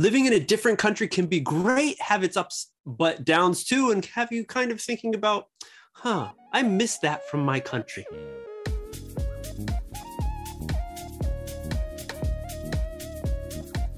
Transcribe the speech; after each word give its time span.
living 0.00 0.24
in 0.24 0.32
a 0.32 0.40
different 0.40 0.78
country 0.78 1.06
can 1.06 1.26
be 1.26 1.40
great, 1.40 2.00
have 2.00 2.24
its 2.24 2.34
ups 2.34 2.72
but 2.86 3.22
downs 3.22 3.64
too, 3.64 3.90
and 3.90 4.06
have 4.06 4.32
you 4.32 4.46
kind 4.46 4.72
of 4.72 4.80
thinking 4.80 5.14
about, 5.14 5.48
huh, 5.92 6.30
I 6.54 6.62
miss 6.62 6.96
that 7.00 7.28
from 7.28 7.44
my 7.44 7.60
country. 7.60 8.06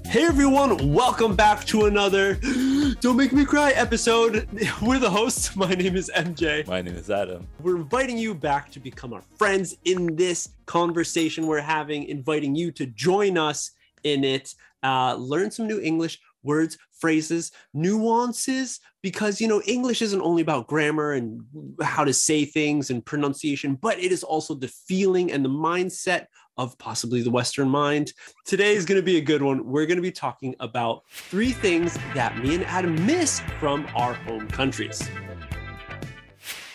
Hey 0.05 0.25
everyone, 0.25 0.91
welcome 0.91 1.37
back 1.37 1.63
to 1.67 1.85
another 1.85 2.35
Don't 2.99 3.15
Make 3.15 3.31
Me 3.31 3.45
Cry 3.45 3.71
episode. 3.71 4.49
We're 4.81 4.99
the 4.99 5.09
hosts. 5.09 5.55
My 5.55 5.73
name 5.73 5.95
is 5.95 6.11
MJ. 6.13 6.67
My 6.67 6.81
name 6.81 6.95
is 6.95 7.09
Adam. 7.09 7.47
We're 7.61 7.77
inviting 7.77 8.17
you 8.17 8.35
back 8.35 8.69
to 8.71 8.81
become 8.81 9.13
our 9.13 9.23
friends 9.37 9.77
in 9.85 10.17
this 10.17 10.49
conversation 10.65 11.47
we're 11.47 11.61
having, 11.61 12.03
inviting 12.03 12.55
you 12.55 12.73
to 12.73 12.87
join 12.87 13.37
us 13.37 13.71
in 14.03 14.23
it, 14.23 14.53
uh, 14.83 15.15
learn 15.15 15.51
some 15.51 15.67
new 15.67 15.79
English 15.79 16.19
words, 16.43 16.77
phrases, 16.91 17.51
nuances, 17.73 18.79
because 19.01 19.41
you 19.41 19.47
know 19.47 19.61
English 19.65 20.01
isn't 20.01 20.21
only 20.21 20.41
about 20.41 20.67
grammar 20.67 21.13
and 21.13 21.41
how 21.81 22.03
to 22.03 22.13
say 22.13 22.45
things 22.45 22.89
and 22.89 23.05
pronunciation, 23.05 23.75
but 23.75 23.99
it 23.99 24.11
is 24.11 24.23
also 24.23 24.53
the 24.53 24.67
feeling 24.67 25.31
and 25.31 25.43
the 25.43 25.49
mindset 25.49 26.27
of 26.57 26.77
possibly 26.77 27.21
the 27.21 27.31
Western 27.31 27.67
mind. 27.67 28.13
Today 28.45 28.75
is 28.75 28.85
going 28.85 28.99
to 28.99 29.05
be 29.05 29.17
a 29.17 29.21
good 29.21 29.41
one. 29.41 29.65
We're 29.65 29.87
going 29.87 29.97
to 29.97 30.03
be 30.03 30.11
talking 30.11 30.55
about 30.59 31.03
three 31.09 31.51
things 31.51 31.97
that 32.13 32.37
me 32.37 32.55
and 32.55 32.65
Adam 32.65 33.05
miss 33.05 33.39
from 33.59 33.87
our 33.95 34.13
home 34.13 34.47
countries 34.47 35.09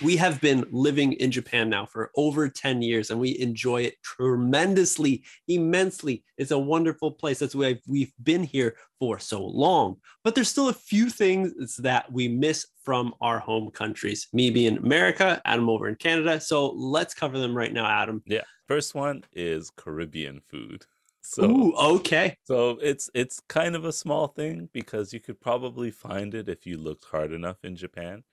we 0.03 0.17
have 0.17 0.41
been 0.41 0.65
living 0.71 1.15
in 1.15 1.31
Japan 1.31 1.69
now 1.69 1.87
for 1.87 2.11
over 2.17 2.49
10 2.49 2.83
years 2.83 3.11
and 3.11 3.19
we 3.19 3.39
enjoy 3.39 3.83
it 3.83 4.03
tremendously, 4.03 5.25
immensely. 5.49 6.25
It's 6.37 6.51
a 6.51 6.59
wonderful 6.59 7.13
place. 7.13 7.39
That's 7.39 7.55
why 7.55 7.81
we've 7.87 8.13
been 8.23 8.43
here 8.43 8.77
for 8.99 9.19
so 9.19 9.45
long. 9.45 9.97
But 10.25 10.35
there's 10.35 10.49
still 10.49 10.69
a 10.69 10.75
few 10.75 11.11
things 11.11 11.77
that 11.77 12.11
we 12.13 12.29
miss 12.29 12.67
from 12.83 13.15
our 13.21 13.39
home 13.39 13.71
countries. 13.71 14.29
Me 14.33 14.51
being 14.51 14.79
America, 14.79 15.41
Adam 15.45 15.69
over 15.69 15.89
in 15.89 15.97
Canada. 15.97 16.41
So 16.41 16.71
let's 16.71 17.15
cover 17.15 17.39
them 17.39 17.57
right 17.57 17.73
now, 17.73 17.87
Adam. 17.87 18.23
Yeah. 18.27 18.43
First 18.67 18.95
one 18.95 19.25
is 19.33 19.71
Caribbean 19.71 20.41
food. 20.49 20.85
So, 21.23 21.45
Ooh, 21.45 21.75
okay. 21.75 22.39
So 22.45 22.79
it's 22.81 23.11
it's 23.15 23.41
kind 23.49 23.77
of 23.77 23.85
a 23.85 23.93
small 23.93 24.29
thing 24.29 24.71
because 24.73 25.13
you 25.13 25.21
could 25.21 25.39
probably 25.41 25.91
find 25.91 26.35
it 26.35 26.49
if 26.49 26.67
you 26.67 26.79
looked 26.79 27.05
hard 27.05 27.33
enough 27.33 27.59
in 27.65 27.77
Japan. 27.77 28.25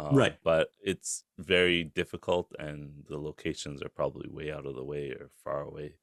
Um, 0.00 0.16
right. 0.16 0.36
But 0.42 0.68
it's 0.82 1.24
very 1.38 1.84
difficult, 1.84 2.52
and 2.58 3.04
the 3.08 3.18
locations 3.18 3.82
are 3.82 3.88
probably 3.88 4.28
way 4.30 4.50
out 4.50 4.66
of 4.66 4.74
the 4.74 4.84
way 4.84 5.10
or 5.10 5.30
far 5.44 5.62
away 5.62 5.94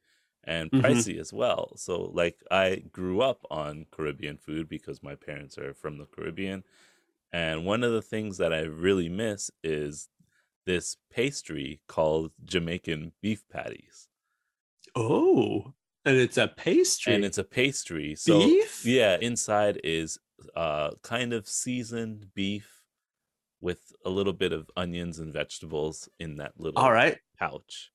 and 0.43 0.71
mm-hmm. 0.71 0.85
pricey 0.85 1.19
as 1.19 1.33
well. 1.33 1.73
So, 1.75 2.11
like, 2.13 2.41
I 2.49 2.83
grew 2.91 3.21
up 3.21 3.45
on 3.51 3.85
Caribbean 3.91 4.37
food 4.37 4.69
because 4.69 5.03
my 5.03 5.15
parents 5.15 5.57
are 5.57 5.73
from 5.73 5.97
the 5.97 6.05
Caribbean. 6.05 6.63
And 7.33 7.65
one 7.65 7.83
of 7.83 7.91
the 7.91 8.01
things 8.01 8.37
that 8.37 8.53
I 8.53 8.61
really 8.61 9.09
miss 9.09 9.51
is 9.63 10.07
this 10.65 10.95
pastry 11.11 11.81
called 11.87 12.31
Jamaican 12.45 13.11
beef 13.21 13.43
patties. 13.49 14.07
Oh, 14.95 15.73
and 16.05 16.15
it's 16.15 16.37
a 16.37 16.47
pastry. 16.47 17.13
And 17.13 17.25
it's 17.25 17.37
a 17.37 17.43
pastry. 17.43 18.15
So, 18.15 18.39
beef? 18.39 18.85
yeah, 18.85 19.17
inside 19.19 19.81
is 19.83 20.17
uh, 20.55 20.91
kind 21.01 21.33
of 21.33 21.47
seasoned 21.47 22.27
beef 22.33 22.76
with 23.61 23.79
a 24.05 24.09
little 24.09 24.33
bit 24.33 24.53
of 24.53 24.69
onions 24.77 25.19
and 25.19 25.33
vegetables 25.33 26.09
in 26.19 26.37
that 26.37 26.53
little 26.57 26.79
all 26.79 26.91
right. 26.91 27.17
pouch. 27.39 27.91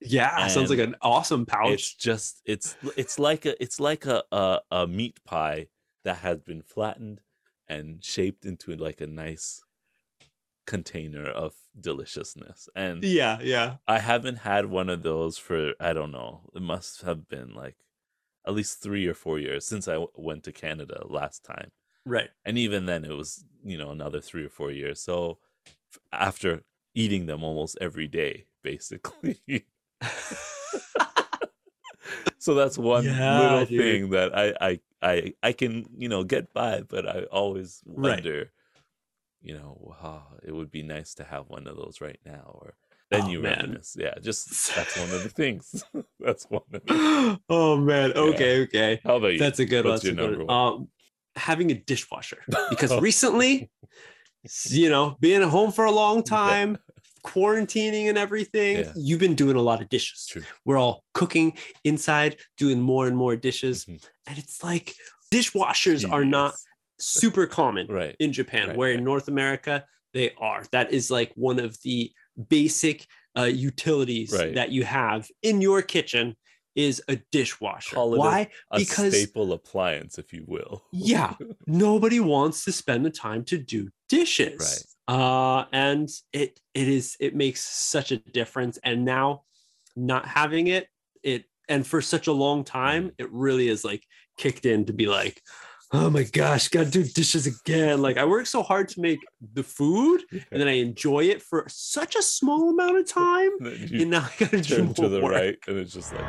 Yeah 0.00 0.42
and 0.42 0.52
sounds 0.52 0.68
like 0.68 0.78
an 0.78 0.94
awesome 1.00 1.46
pouch. 1.46 1.70
it's 1.72 1.94
just 1.94 2.42
it's 2.44 2.76
it's 2.98 3.18
like 3.18 3.46
a 3.46 3.60
it's 3.62 3.80
like 3.80 4.04
a, 4.04 4.22
a, 4.30 4.60
a 4.70 4.86
meat 4.86 5.18
pie 5.24 5.68
that 6.04 6.18
has 6.18 6.40
been 6.40 6.60
flattened 6.60 7.22
and 7.66 8.04
shaped 8.04 8.44
into 8.44 8.76
like 8.76 9.00
a 9.00 9.06
nice 9.06 9.62
container 10.66 11.26
of 11.26 11.54
deliciousness. 11.80 12.68
And 12.74 13.02
yeah 13.04 13.38
yeah. 13.40 13.76
I 13.88 13.98
haven't 14.00 14.36
had 14.36 14.66
one 14.66 14.90
of 14.90 15.02
those 15.02 15.38
for 15.38 15.72
i 15.80 15.94
don't 15.94 16.12
know 16.12 16.42
it 16.54 16.62
must 16.62 17.02
have 17.02 17.26
been 17.28 17.54
like 17.54 17.76
at 18.46 18.54
least 18.54 18.82
three 18.82 19.06
or 19.06 19.14
four 19.14 19.38
years 19.38 19.66
since 19.66 19.88
I 19.88 19.94
w- 19.94 20.10
went 20.14 20.44
to 20.44 20.52
canada 20.52 21.04
last 21.08 21.42
time 21.42 21.70
Right. 22.06 22.30
And 22.44 22.56
even 22.56 22.86
then, 22.86 23.04
it 23.04 23.10
was, 23.10 23.44
you 23.64 23.76
know, 23.76 23.90
another 23.90 24.20
three 24.20 24.44
or 24.44 24.48
four 24.48 24.70
years. 24.70 25.02
So 25.02 25.38
after 26.12 26.62
eating 26.94 27.26
them 27.26 27.42
almost 27.42 27.76
every 27.80 28.06
day, 28.06 28.46
basically. 28.62 29.66
so 32.38 32.54
that's 32.54 32.78
one 32.78 33.04
yeah, 33.04 33.40
little 33.40 33.66
dude. 33.66 33.80
thing 33.80 34.10
that 34.10 34.38
I, 34.38 34.54
I, 34.60 34.80
I, 35.02 35.34
I 35.42 35.52
can, 35.52 35.86
you 35.98 36.08
know, 36.08 36.24
get 36.24 36.52
by, 36.54 36.82
but 36.82 37.08
I 37.08 37.24
always 37.24 37.82
wonder, 37.84 38.38
right. 38.38 38.48
you 39.42 39.54
know, 39.54 39.96
oh, 40.02 40.22
it 40.44 40.52
would 40.52 40.70
be 40.70 40.82
nice 40.82 41.14
to 41.14 41.24
have 41.24 41.48
one 41.48 41.66
of 41.66 41.76
those 41.76 42.00
right 42.00 42.20
now. 42.24 42.52
Or 42.54 42.76
then 43.10 43.22
oh, 43.24 43.28
you 43.28 43.40
man. 43.40 43.58
reminisce. 43.58 43.96
Yeah, 43.98 44.14
just 44.20 44.48
that's 44.76 44.98
one 44.98 45.10
of 45.10 45.22
the 45.22 45.28
things. 45.28 45.84
that's 46.20 46.44
one 46.44 46.62
of 46.72 46.84
the 46.86 47.40
Oh 47.48 47.76
man. 47.76 48.12
Okay, 48.12 48.58
yeah. 48.58 48.62
okay. 48.64 49.00
How 49.04 49.16
about 49.16 49.32
you? 49.32 49.38
That's 49.38 49.58
a 49.58 49.64
good 49.64 49.84
What's 49.84 50.04
one. 50.04 50.16
Your 50.16 50.30
number 50.30 50.44
one? 50.44 50.56
Um, 50.56 50.88
having 51.36 51.70
a 51.70 51.74
dishwasher 51.74 52.38
because 52.70 52.94
recently, 53.00 53.70
you 54.64 54.88
know, 54.88 55.16
being 55.20 55.42
at 55.42 55.48
home 55.48 55.72
for 55.72 55.84
a 55.84 55.90
long 55.90 56.22
time, 56.22 56.78
quarantining 57.24 58.08
and 58.08 58.16
everything, 58.16 58.78
yeah. 58.78 58.92
you've 58.96 59.20
been 59.20 59.34
doing 59.34 59.56
a 59.56 59.60
lot 59.60 59.82
of 59.82 59.88
dishes. 59.88 60.26
True. 60.30 60.42
We're 60.64 60.78
all 60.78 61.04
cooking 61.14 61.56
inside, 61.84 62.36
doing 62.56 62.80
more 62.80 63.06
and 63.06 63.16
more 63.16 63.36
dishes. 63.36 63.84
Mm-hmm. 63.84 64.06
And 64.28 64.38
it's 64.38 64.62
like 64.62 64.94
dishwashers 65.32 66.10
are 66.10 66.24
not 66.24 66.54
super 66.98 67.46
common 67.46 67.86
right. 67.88 68.16
in 68.20 68.32
Japan, 68.32 68.68
right, 68.68 68.76
where 68.76 68.90
right. 68.90 68.98
in 68.98 69.04
North 69.04 69.28
America, 69.28 69.84
they 70.14 70.32
are. 70.38 70.64
That 70.72 70.92
is 70.92 71.10
like 71.10 71.32
one 71.34 71.58
of 71.58 71.76
the 71.82 72.10
basic 72.48 73.06
uh, 73.36 73.44
utilities 73.44 74.30
that 74.30 74.70
you 74.70 74.84
have 74.84 75.28
in 75.42 75.60
your 75.60 75.82
kitchen 75.82 76.36
is 76.76 77.02
a 77.08 77.16
dishwasher. 77.32 77.96
Why? 77.96 78.50
A, 78.70 78.76
a 78.76 78.78
because 78.78 79.16
staple 79.16 79.52
appliance, 79.52 80.18
if 80.18 80.32
you 80.32 80.44
will. 80.46 80.84
yeah, 80.92 81.34
nobody 81.66 82.20
wants 82.20 82.64
to 82.66 82.72
spend 82.72 83.04
the 83.04 83.10
time 83.10 83.44
to 83.44 83.58
do 83.58 83.88
dishes. 84.08 84.86
Right. 85.08 85.16
Uh, 85.16 85.64
and 85.72 86.08
it 86.32 86.60
it 86.74 86.88
is 86.88 87.16
it 87.18 87.34
makes 87.34 87.64
such 87.64 88.12
a 88.12 88.18
difference. 88.18 88.78
And 88.84 89.04
now, 89.04 89.42
not 89.96 90.26
having 90.26 90.68
it, 90.68 90.88
it 91.22 91.44
and 91.68 91.86
for 91.86 92.00
such 92.00 92.26
a 92.26 92.32
long 92.32 92.62
time, 92.62 93.08
mm. 93.08 93.12
it 93.18 93.32
really 93.32 93.68
is 93.68 93.84
like 93.84 94.04
kicked 94.36 94.66
in 94.66 94.84
to 94.84 94.92
be 94.92 95.06
like, 95.06 95.40
oh 95.96 96.10
my 96.10 96.24
gosh, 96.24 96.68
gotta 96.68 96.90
do 96.90 97.02
dishes 97.02 97.46
again. 97.46 98.02
Like 98.02 98.18
I 98.18 98.24
work 98.24 98.46
so 98.46 98.62
hard 98.62 98.88
to 98.90 99.00
make 99.00 99.20
the 99.54 99.62
food 99.62 100.22
and 100.30 100.60
then 100.60 100.68
I 100.68 100.72
enjoy 100.72 101.24
it 101.24 101.42
for 101.42 101.64
such 101.68 102.16
a 102.16 102.22
small 102.22 102.70
amount 102.70 102.98
of 102.98 103.06
time. 103.08 103.50
and 103.60 104.10
now 104.10 104.28
I 104.28 104.32
gotta 104.38 104.62
turn 104.62 104.92
to 104.94 105.08
the 105.08 105.22
work. 105.22 105.32
right 105.32 105.58
and 105.66 105.78
it's 105.78 105.94
just 105.94 106.12
like 106.12 106.24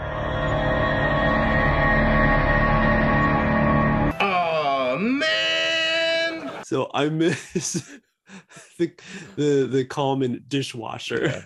Oh 4.21 4.97
man. 4.97 6.63
So 6.63 6.89
I 6.93 7.09
miss 7.09 7.99
the 8.77 8.93
the, 9.35 9.67
the 9.69 9.85
common 9.85 10.45
dishwasher. 10.47 11.45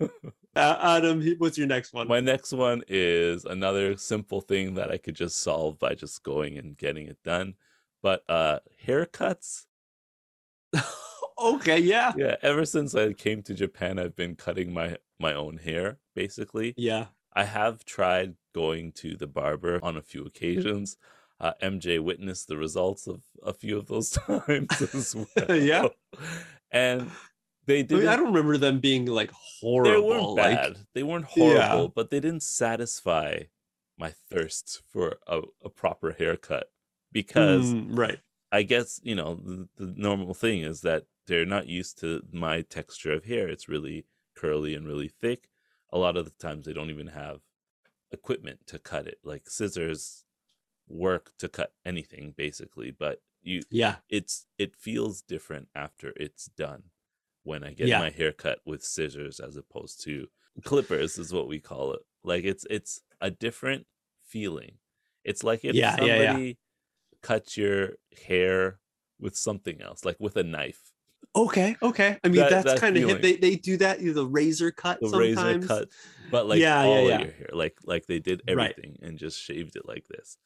Yeah. 0.00 0.08
Adam, 0.56 1.22
what's 1.38 1.58
your 1.58 1.66
next 1.66 1.92
one? 1.92 2.08
My 2.08 2.20
next 2.20 2.52
one 2.52 2.82
is 2.88 3.44
another 3.44 3.96
simple 3.96 4.40
thing 4.40 4.74
that 4.74 4.90
I 4.90 4.96
could 4.96 5.14
just 5.14 5.38
solve 5.38 5.78
by 5.78 5.94
just 5.94 6.22
going 6.22 6.58
and 6.58 6.76
getting 6.76 7.06
it 7.06 7.22
done. 7.22 7.54
But 8.02 8.22
uh 8.28 8.60
haircuts. 8.86 9.66
okay, 11.38 11.78
yeah. 11.78 12.12
Yeah, 12.16 12.36
ever 12.42 12.64
since 12.64 12.94
I 12.94 13.12
came 13.12 13.42
to 13.42 13.54
Japan, 13.54 13.98
I've 13.98 14.16
been 14.16 14.34
cutting 14.36 14.72
my 14.72 14.96
my 15.18 15.34
own 15.34 15.58
hair 15.58 15.98
basically. 16.14 16.74
Yeah. 16.76 17.06
I 17.34 17.44
have 17.44 17.84
tried 17.84 18.34
going 18.54 18.92
to 18.92 19.14
the 19.16 19.26
barber 19.26 19.78
on 19.82 19.96
a 19.98 20.02
few 20.02 20.24
occasions. 20.24 20.96
Uh, 21.38 21.52
MJ 21.62 22.02
witnessed 22.02 22.48
the 22.48 22.56
results 22.56 23.06
of 23.06 23.20
a 23.42 23.52
few 23.52 23.76
of 23.76 23.86
those 23.88 24.10
times 24.26 24.80
as 24.94 25.14
well. 25.36 25.56
yeah. 25.56 25.88
And 26.70 27.10
they 27.66 27.82
did. 27.82 27.98
I, 27.98 28.00
mean, 28.00 28.08
I, 28.08 28.16
don't 28.16 28.26
remember 28.26 28.56
them 28.56 28.80
being 28.80 29.06
like 29.06 29.30
horrible. 29.32 29.90
They 29.90 30.00
weren't 30.00 30.36
bad. 30.36 30.68
Like, 30.68 30.76
they 30.94 31.02
weren't 31.02 31.24
horrible, 31.24 31.82
yeah. 31.82 31.88
but 31.94 32.10
they 32.10 32.20
didn't 32.20 32.42
satisfy 32.42 33.40
my 33.98 34.12
thirst 34.30 34.82
for 34.92 35.18
a, 35.26 35.40
a 35.64 35.68
proper 35.68 36.12
haircut 36.12 36.70
because, 37.12 37.72
mm, 37.72 37.96
right? 37.96 38.18
I 38.52 38.62
guess 38.62 39.00
you 39.02 39.14
know 39.14 39.40
the, 39.42 39.68
the 39.76 39.94
normal 39.96 40.32
thing 40.32 40.62
is 40.62 40.82
that 40.82 41.04
they're 41.26 41.44
not 41.44 41.66
used 41.66 41.98
to 42.00 42.22
my 42.32 42.62
texture 42.62 43.12
of 43.12 43.24
hair. 43.24 43.48
It's 43.48 43.68
really 43.68 44.06
curly 44.36 44.74
and 44.74 44.86
really 44.86 45.08
thick. 45.08 45.48
A 45.90 45.98
lot 45.98 46.16
of 46.16 46.24
the 46.24 46.30
times 46.32 46.66
they 46.66 46.72
don't 46.72 46.90
even 46.90 47.08
have 47.08 47.40
equipment 48.12 48.60
to 48.68 48.78
cut 48.78 49.06
it. 49.06 49.18
Like 49.24 49.50
scissors 49.50 50.24
work 50.88 51.32
to 51.38 51.48
cut 51.48 51.72
anything 51.84 52.32
basically, 52.36 52.92
but 52.92 53.20
you 53.42 53.62
yeah, 53.70 53.96
it's 54.08 54.46
it 54.56 54.76
feels 54.76 55.22
different 55.22 55.68
after 55.74 56.12
it's 56.16 56.46
done 56.56 56.84
when 57.46 57.62
I 57.64 57.72
get 57.72 57.88
yeah. 57.88 58.00
my 58.00 58.10
hair 58.10 58.32
cut 58.32 58.58
with 58.66 58.82
scissors 58.82 59.40
as 59.40 59.56
opposed 59.56 60.02
to 60.04 60.26
clippers 60.64 61.16
is 61.18 61.32
what 61.32 61.48
we 61.48 61.60
call 61.60 61.92
it. 61.92 62.00
Like 62.24 62.44
it's 62.44 62.66
it's 62.68 63.00
a 63.20 63.30
different 63.30 63.86
feeling. 64.24 64.78
It's 65.24 65.44
like 65.44 65.64
if 65.64 65.74
yeah, 65.74 65.96
somebody 65.96 66.44
yeah, 66.44 66.52
cut 67.22 67.56
your 67.56 67.94
hair 68.26 68.80
with 69.20 69.36
something 69.36 69.80
else, 69.80 70.04
like 70.04 70.16
with 70.18 70.36
a 70.36 70.42
knife. 70.42 70.92
Okay, 71.34 71.76
okay. 71.82 72.18
I 72.24 72.28
mean, 72.28 72.40
That- 72.40 72.50
that's 72.50 72.64
that 72.72 72.78
kind 72.80 72.96
of 72.96 73.22
they 73.22 73.36
they 73.36 73.56
do 73.56 73.76
that. 73.78 74.00
You 74.00 74.08
know, 74.08 74.22
the 74.22 74.26
razor 74.26 74.70
cut 74.70 75.00
The 75.00 75.08
sometimes. 75.08 75.38
razor 75.38 75.66
cut, 75.66 75.88
but 76.30 76.46
like 76.46 76.60
Yeah, 76.60 76.82
yeah, 76.82 76.88
all 76.88 77.08
yeah. 77.08 77.14
of 77.16 77.20
your 77.22 77.32
hair, 77.32 77.48
like 77.52 77.78
like 77.84 78.06
they 78.06 78.18
did 78.18 78.42
Right. 78.48 78.72
everything 78.72 78.98
and 79.02 79.18
just 79.18 79.40
shaved 79.40 79.76
it 79.76 79.86
like 79.86 80.06
this. 80.08 80.38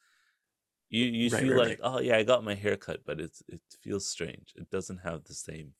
You 0.89 1.05
you 1.05 1.29
Right, 1.29 1.41
feel 1.41 1.55
right, 1.55 1.67
like, 1.69 1.79
oh 1.81 1.99
yeah, 1.99 2.17
I 2.17 2.23
got 2.23 2.43
my 2.43 2.55
hair 2.55 2.75
cut, 2.77 3.01
but 3.05 3.19
it's 3.21 3.41
it 3.47 3.61
feels 3.81 4.07
strange. 4.07 4.53
It 4.55 4.69
doesn't 4.69 4.97
have 4.99 5.23
the 5.23 5.33
same 5.33 5.73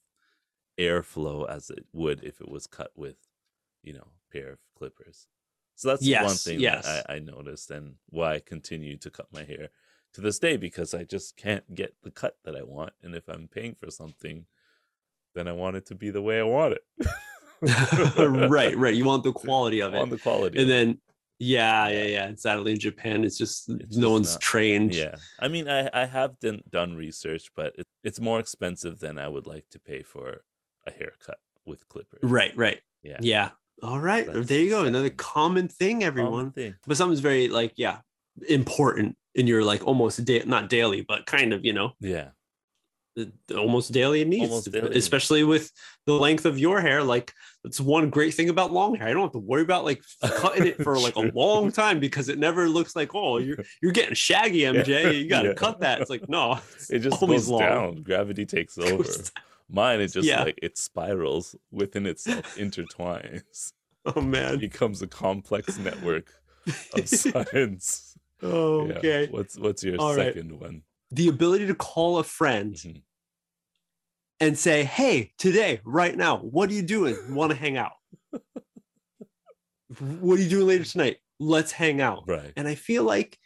airflow 0.81 1.49
as 1.49 1.69
it 1.69 1.85
would 1.93 2.23
if 2.23 2.41
it 2.41 2.49
was 2.49 2.67
cut 2.67 2.91
with, 2.95 3.15
you 3.83 3.93
know, 3.93 4.07
pair 4.31 4.51
of 4.53 4.59
clippers. 4.77 5.27
So 5.75 5.89
that's 5.89 6.07
one 6.07 6.35
thing 6.35 6.59
yes. 6.59 6.85
that 6.85 7.05
I, 7.09 7.15
I 7.15 7.19
noticed 7.19 7.71
and 7.71 7.95
why 8.09 8.35
I 8.35 8.39
continue 8.39 8.97
to 8.97 9.09
cut 9.09 9.27
my 9.31 9.43
hair 9.43 9.69
to 10.13 10.21
this 10.21 10.39
day 10.39 10.57
because 10.57 10.93
I 10.93 11.03
just 11.03 11.37
can't 11.37 11.63
get 11.73 11.95
the 12.03 12.11
cut 12.11 12.35
that 12.45 12.55
I 12.55 12.63
want. 12.63 12.93
And 13.01 13.15
if 13.15 13.27
I'm 13.27 13.47
paying 13.47 13.75
for 13.79 13.89
something, 13.89 14.45
then 15.33 15.47
I 15.47 15.53
want 15.53 15.77
it 15.77 15.85
to 15.87 15.95
be 15.95 16.09
the 16.09 16.21
way 16.21 16.39
I 16.39 16.43
want 16.43 16.73
it. 16.77 17.07
right, 18.51 18.77
right. 18.77 18.93
You 18.93 19.05
want 19.05 19.23
the 19.23 19.31
quality 19.45 19.81
of 19.81 19.93
it, 19.93 20.09
the 20.09 20.17
quality. 20.17 20.59
and 20.59 20.69
then 20.69 20.99
yeah, 21.39 21.87
yeah, 21.87 21.97
Yeah. 21.97 22.03
yeah. 22.07 22.25
And 22.27 22.39
sadly, 22.39 22.73
in 22.73 22.79
Japan, 22.79 23.23
it's 23.23 23.37
just 23.37 23.69
It's 23.69 23.97
no 23.97 24.01
just 24.07 24.11
one's 24.11 24.31
not- 24.33 24.41
trained. 24.41 24.93
Yeah, 24.93 25.15
I 25.39 25.47
mean, 25.47 25.67
I 25.67 25.89
I 25.93 26.05
have 26.05 26.39
done 26.39 26.61
done 26.69 26.95
research, 26.95 27.49
but 27.55 27.73
it, 27.77 27.87
it's 28.03 28.19
more 28.19 28.39
expensive 28.39 28.99
than 28.99 29.17
I 29.17 29.27
would 29.27 29.47
like 29.47 29.65
to 29.71 29.79
pay 29.79 30.03
for 30.03 30.41
a 30.87 30.91
haircut 30.91 31.37
with 31.65 31.87
clippers. 31.89 32.19
Right, 32.23 32.55
right. 32.57 32.79
Yeah. 33.03 33.17
Yeah. 33.21 33.49
All 33.83 33.99
right. 33.99 34.25
That's 34.31 34.47
there 34.47 34.59
you 34.59 34.69
go. 34.69 34.83
Another 34.85 35.09
common 35.09 35.67
thing, 35.67 36.01
Common 36.01 36.07
everyone. 36.07 36.51
thing. 36.51 36.75
But 36.87 36.97
something's 36.97 37.19
very 37.19 37.47
like, 37.49 37.73
yeah, 37.75 37.97
important 38.47 39.17
in 39.35 39.47
your 39.47 39.63
like 39.63 39.85
almost 39.85 40.23
da- 40.25 40.43
not 40.45 40.69
daily, 40.69 41.01
but 41.07 41.25
kind 41.25 41.53
of, 41.53 41.65
you 41.65 41.73
know, 41.73 41.91
Yeah. 41.99 42.29
almost 43.55 43.91
daily 43.91 44.23
needs, 44.23 44.49
Almost 44.49 44.71
daily 44.71 44.97
especially 44.97 45.43
with 45.43 45.71
the 46.05 46.13
length 46.13 46.45
of 46.45 46.57
your 46.59 46.79
hair. 46.79 47.03
Like 47.03 47.33
that's 47.63 47.79
one 47.79 48.09
great 48.09 48.33
thing 48.33 48.49
about 48.49 48.71
long 48.71 48.95
hair. 48.95 49.07
I 49.07 49.13
don't 49.13 49.21
have 49.23 49.31
to 49.33 49.39
worry 49.39 49.61
about 49.63 49.83
like 49.83 50.01
cutting 50.23 50.67
it 50.67 50.81
for 50.81 50.97
like 50.99 51.15
a 51.15 51.31
long 51.33 51.71
time 51.71 51.99
because 51.99 52.29
it 52.29 52.39
never 52.39 52.69
looks 52.69 52.95
like, 52.95 53.13
oh, 53.15 53.37
you're 53.37 53.57
you're 53.81 53.91
getting 53.91 54.13
shaggy, 54.15 54.61
MJ. 54.61 55.23
You 55.23 55.27
gotta 55.29 55.49
Yeah. 55.49 55.53
cut 55.55 55.79
that. 55.81 56.01
It's 56.01 56.09
like, 56.09 56.27
no, 56.29 56.59
it's 56.75 56.89
It 56.89 56.99
just 56.99 57.21
always 57.21 57.41
goes 57.43 57.49
long. 57.49 57.59
down. 57.61 58.03
Gravity 58.03 58.45
takes 58.45 58.77
over. 58.77 59.03
Mine, 59.71 60.01
it 60.01 60.07
just 60.09 60.27
Yeah. 60.27 60.43
like 60.43 60.59
it 60.61 60.77
spirals 60.77 61.55
within 61.71 62.05
itself, 62.05 62.57
intertwines, 62.57 63.71
Oh 64.05 64.19
man. 64.21 64.55
It 64.55 64.59
becomes 64.59 65.01
a 65.01 65.07
complex 65.07 65.77
network 65.77 66.33
of 66.93 67.07
science. 67.09 68.17
oh, 68.41 68.87
Yeah. 68.87 68.97
okay. 68.97 69.27
What's 69.31 69.57
what's 69.57 69.83
your 69.83 69.97
All 69.99 70.15
right. 70.15 70.33
second 70.33 70.59
one? 70.59 70.81
The 71.11 71.27
ability 71.29 71.67
to 71.67 71.75
call 71.75 72.17
a 72.17 72.23
friend 72.23 72.73
Mhm. 72.75 73.01
and 74.39 74.57
say, 74.57 74.83
Hey, 74.83 75.33
today, 75.37 75.81
right 75.85 76.15
now, 76.17 76.37
what 76.39 76.69
are 76.69 76.73
you 76.73 76.81
doing? 76.81 77.15
Want 77.35 77.51
to 77.51 77.57
hang 77.57 77.77
out? 77.77 77.93
what 79.99 80.39
are 80.39 80.41
you 80.41 80.49
doing 80.49 80.67
later 80.67 80.83
tonight? 80.85 81.17
Let's 81.39 81.71
hang 81.71 82.01
out. 82.01 82.23
Right. 82.27 82.53
And 82.55 82.67
I 82.67 82.75
feel 82.75 83.03
like 83.03 83.37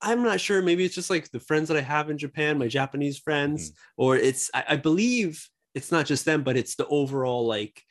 I'm 0.00 0.22
not 0.22 0.40
sure. 0.40 0.62
Maybe 0.62 0.84
it's 0.84 0.94
just 0.94 1.10
like 1.10 1.30
the 1.30 1.40
friends 1.40 1.68
that 1.68 1.76
I 1.76 1.80
have 1.80 2.10
in 2.10 2.18
Japan, 2.18 2.58
my 2.58 2.68
Japanese 2.68 3.18
friends, 3.18 3.70
Mm-hmm. 3.70 4.02
or 4.02 4.16
it's, 4.16 4.50
I, 4.54 4.64
I 4.70 4.76
believe 4.76 5.48
it's 5.74 5.92
not 5.92 6.06
just 6.06 6.24
them 6.24 6.42
but 6.42 6.56
it's 6.56 6.74
the 6.76 6.86
overall 6.86 7.46
like 7.46 7.82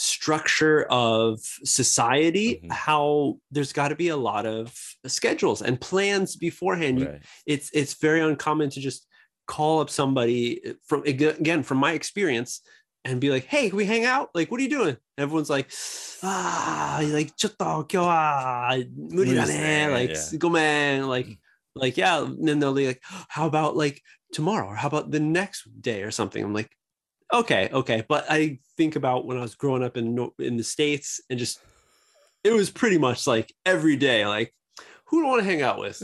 structure 0.00 0.84
of 0.90 1.40
society 1.64 2.54
mm-hmm. 2.54 2.70
how 2.70 3.36
there's 3.50 3.72
got 3.72 3.88
to 3.88 3.96
be 3.96 4.10
a 4.10 4.16
lot 4.16 4.46
of 4.46 4.72
schedules 5.06 5.60
and 5.60 5.80
plans 5.80 6.36
beforehand. 6.36 7.04
Right. 7.04 7.22
it's 7.46 7.68
it's 7.74 7.94
very 7.94 8.20
uncommon 8.20 8.70
to 8.70 8.80
just 8.80 9.08
call 9.48 9.80
up 9.80 9.90
somebody 9.90 10.64
eh, 10.64 10.72
from 10.86 11.02
again 11.02 11.64
from 11.64 11.78
my 11.78 11.92
experience 11.94 12.60
and 13.04 13.20
be 13.20 13.30
like 13.30 13.46
hey 13.46 13.70
we 13.70 13.86
hang 13.86 14.04
out? 14.04 14.28
Like 14.36 14.52
what 14.52 14.60
are 14.60 14.62
you 14.62 14.70
doing? 14.70 14.90
And 14.90 14.98
everyone's 15.18 15.50
like 15.50 15.68
ah 16.22 17.00
like 17.02 17.32
yeah, 19.90 19.94
like 19.94 20.38
go 20.38 20.48
man 20.48 21.08
like 21.08 21.26
like 21.74 21.96
yeah. 21.96 22.22
And 22.22 22.46
then 22.46 22.60
they'll 22.60 22.72
be 22.72 22.86
like 22.86 23.02
how 23.28 23.48
about 23.48 23.76
like 23.76 24.00
tomorrow? 24.32 24.68
Or 24.68 24.76
how 24.76 24.86
about 24.86 25.10
the 25.10 25.18
next 25.18 25.66
day 25.80 26.04
or 26.04 26.12
something? 26.12 26.44
I'm 26.44 26.54
like 26.54 26.70
okay 27.32 27.68
okay 27.72 28.04
but 28.08 28.24
i 28.30 28.58
think 28.76 28.96
about 28.96 29.26
when 29.26 29.36
i 29.36 29.40
was 29.42 29.54
growing 29.54 29.82
up 29.82 29.96
in 29.96 30.30
in 30.38 30.56
the 30.56 30.64
states 30.64 31.20
and 31.28 31.38
just 31.38 31.60
it 32.44 32.52
was 32.52 32.70
pretty 32.70 32.98
much 32.98 33.26
like 33.26 33.54
every 33.66 33.96
day 33.96 34.26
like 34.26 34.54
who 35.06 35.20
do 35.20 35.26
i 35.26 35.30
want 35.30 35.40
to 35.40 35.44
hang 35.44 35.62
out 35.62 35.78
with 35.78 36.02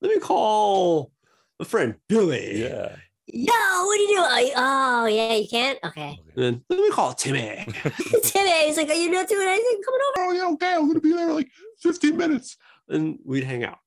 let 0.00 0.08
me 0.14 0.18
call 0.20 1.10
a 1.58 1.64
friend 1.64 1.94
billy 2.08 2.62
Yeah. 2.62 2.96
Yo, 3.32 3.52
what 3.52 3.96
do 3.96 4.02
you 4.02 4.08
do? 4.08 4.16
Oh, 4.18 4.26
I, 4.28 4.52
oh, 4.56 5.06
yeah, 5.06 5.34
you 5.34 5.46
can't? 5.48 5.78
Okay. 5.84 6.18
and 6.34 6.42
then 6.44 6.64
let 6.68 6.80
me 6.80 6.90
call 6.90 7.12
timmy 7.12 7.64
Timmy, 8.24 8.66
he's 8.66 8.76
like, 8.76 8.88
Are 8.88 8.94
you 8.94 9.08
not 9.08 9.28
doing 9.28 9.46
anything 9.46 9.80
coming 9.84 10.00
over? 10.08 10.26
oh 10.26 10.32
yeah 10.32 10.48
okay 10.54 10.74
i'm 10.74 10.88
gonna 10.88 11.00
be 11.00 11.12
there 11.12 11.32
like 11.32 11.48
15 11.80 12.16
minutes 12.16 12.56
and 12.88 13.18
we'd 13.24 13.44
hang 13.44 13.62
out 13.64 13.78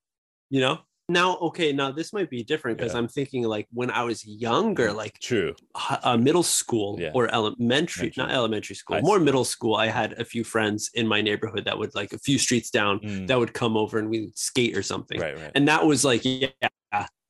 you 0.49 0.61
know 0.61 0.79
now 1.09 1.35
okay 1.37 1.73
now 1.73 1.91
this 1.91 2.13
might 2.13 2.29
be 2.29 2.43
different 2.43 2.77
because 2.77 2.93
Yeah. 2.93 2.99
i'm 2.99 3.07
thinking 3.09 3.43
like 3.43 3.67
when 3.73 3.91
i 3.91 4.03
was 4.03 4.25
younger 4.25 4.93
like 4.93 5.19
True. 5.19 5.53
uh, 5.75 6.15
middle 6.17 6.43
school 6.43 6.97
Yeah. 6.99 7.11
or 7.13 7.33
elementary, 7.33 8.13
not 8.15 8.31
Elementary. 8.31 8.75
school, 8.75 8.95
High 8.97 9.01
more 9.01 9.15
school. 9.17 9.25
middle 9.25 9.43
school. 9.45 9.75
I 9.75 9.87
had 9.87 10.13
a 10.13 10.25
few 10.25 10.43
friends 10.43 10.91
in 10.93 11.05
my 11.07 11.21
neighborhood 11.21 11.65
that 11.65 11.77
would 11.77 11.93
like 11.93 12.13
a 12.13 12.19
few 12.19 12.37
streets 12.37 12.69
down 12.69 12.99
Mm, 12.99 13.27
that 13.27 13.37
would 13.37 13.53
come 13.53 13.75
over 13.75 13.99
and 13.99 14.09
we'd 14.09 14.37
skate 14.37 14.77
or 14.77 14.83
something. 14.83 15.19
right. 15.19 15.35
Right. 15.37 15.51
And 15.55 15.67
that 15.67 15.85
was 15.85 16.05
like, 16.05 16.21
yeah, 16.23 16.49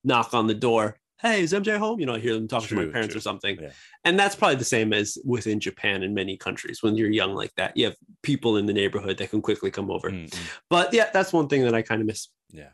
knock 0.04 0.34
on 0.34 0.46
the 0.48 0.54
door. 0.54 0.98
Hey, 1.22 1.42
is 1.42 1.54
MJ 1.54 1.78
home? 1.78 2.00
You 2.00 2.06
know, 2.06 2.16
I 2.16 2.20
hear 2.20 2.34
them 2.34 2.48
talking 2.50 2.68
to 2.70 2.76
my 2.76 2.92
parents 2.92 3.14
true. 3.14 3.20
or 3.20 3.22
something. 3.22 3.58
Yeah. 3.60 3.72
And 4.04 4.20
that's 4.20 4.36
probably 4.36 4.58
the 4.58 4.66
same 4.66 4.92
as 4.94 5.18
within 5.26 5.60
Japan 5.60 6.04
and 6.04 6.14
many 6.14 6.36
countries. 6.38 6.84
When 6.84 6.96
you're 6.98 7.10
young 7.10 7.34
like 7.34 7.54
that, 7.56 7.76
you 7.78 7.86
have 7.86 7.96
people 8.24 8.58
in 8.58 8.66
the 8.66 8.74
neighborhood 8.74 9.18
that 9.20 9.30
can 9.30 9.42
quickly 9.42 9.72
come 9.72 9.90
over. 9.90 10.10
Mm, 10.12 10.30
mm, 10.30 10.40
But 10.70 10.94
yeah, 10.94 11.10
that's 11.14 11.32
one 11.34 11.48
thing 11.48 11.64
that 11.64 11.74
I 11.74 11.82
kind 11.82 12.02
of 12.02 12.08
miss. 12.08 12.28
yeah. 12.52 12.70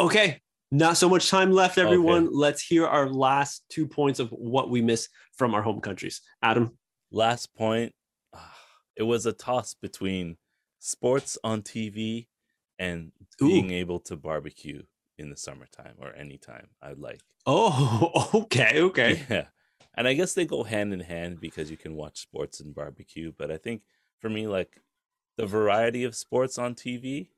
Okay, 0.00 0.40
not 0.70 0.96
so 0.96 1.10
much 1.10 1.28
time 1.28 1.52
left, 1.52 1.76
everyone. 1.76 2.30
Let's 2.32 2.62
hear 2.62 2.86
our 2.86 3.06
last 3.06 3.64
two 3.68 3.86
points 3.86 4.18
of 4.18 4.30
what 4.30 4.70
we 4.70 4.80
miss 4.80 5.08
from 5.36 5.54
our 5.54 5.60
home 5.60 5.82
countries. 5.82 6.22
Adam. 6.42 6.78
Last 7.12 7.54
point. 7.54 7.92
ah, 8.34 8.54
It 8.96 9.02
was 9.02 9.26
a 9.26 9.32
toss 9.34 9.74
between 9.74 10.38
sports 10.78 11.36
on 11.44 11.60
TV 11.60 12.28
and 12.78 13.12
Ooh. 13.42 13.46
being 13.48 13.72
able 13.72 14.00
to 14.00 14.16
barbecue 14.16 14.82
in 15.18 15.28
the 15.28 15.36
summertime 15.36 15.96
or 15.98 16.14
anytime 16.14 16.68
I'd 16.80 16.98
like. 16.98 17.20
Oh, 17.44 18.30
okay, 18.34 18.80
okay. 18.80 19.26
Yeah. 19.28 19.46
And 19.94 20.08
I 20.08 20.14
guess 20.14 20.32
they 20.32 20.46
go 20.46 20.62
hand 20.62 20.94
in 20.94 21.00
hand 21.00 21.40
because 21.40 21.70
you 21.70 21.76
can 21.76 21.94
watch 21.94 22.20
sports 22.20 22.60
and 22.60 22.74
barbecue. 22.74 23.32
But 23.36 23.50
I 23.50 23.58
think 23.58 23.82
for 24.18 24.30
me, 24.30 24.46
like 24.46 24.80
the 25.36 25.44
variety 25.46 26.04
of 26.04 26.14
sports 26.16 26.56
on 26.56 26.74
TV, 26.74 27.28